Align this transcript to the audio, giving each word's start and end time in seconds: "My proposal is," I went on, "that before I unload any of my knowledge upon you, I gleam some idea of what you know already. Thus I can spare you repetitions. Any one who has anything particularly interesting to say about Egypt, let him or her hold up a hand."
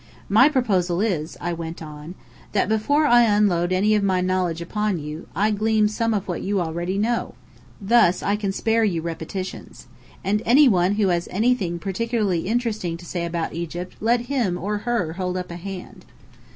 "My 0.29 0.49
proposal 0.49 0.99
is," 0.99 1.37
I 1.39 1.53
went 1.53 1.79
on, 1.79 2.15
"that 2.53 2.67
before 2.67 3.05
I 3.05 3.21
unload 3.21 3.71
any 3.71 3.93
of 3.93 4.01
my 4.01 4.19
knowledge 4.19 4.59
upon 4.59 4.97
you, 4.97 5.27
I 5.35 5.51
gleam 5.51 5.87
some 5.87 6.15
idea 6.15 6.17
of 6.23 6.27
what 6.27 6.41
you 6.41 6.55
know 6.55 6.61
already. 6.61 7.07
Thus 7.79 8.23
I 8.23 8.35
can 8.35 8.51
spare 8.51 8.83
you 8.83 9.03
repetitions. 9.03 9.85
Any 10.25 10.67
one 10.67 10.93
who 10.95 11.09
has 11.09 11.27
anything 11.29 11.77
particularly 11.77 12.47
interesting 12.47 12.97
to 12.97 13.05
say 13.05 13.25
about 13.25 13.53
Egypt, 13.53 13.95
let 14.01 14.21
him 14.21 14.57
or 14.57 14.79
her 14.89 15.13
hold 15.17 15.37
up 15.37 15.51
a 15.51 15.55
hand." 15.55 16.03